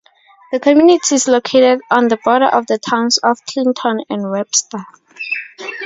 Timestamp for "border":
2.25-2.47